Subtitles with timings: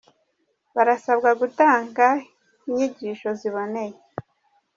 [0.75, 2.07] Barasabwa gutanga
[2.67, 3.97] inyigisho ziboneye